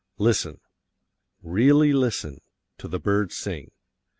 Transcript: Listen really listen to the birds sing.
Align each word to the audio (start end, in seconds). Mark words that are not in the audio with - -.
Listen 0.17 0.59
really 1.43 1.93
listen 1.93 2.41
to 2.79 2.87
the 2.87 2.99
birds 2.99 3.37
sing. 3.37 3.69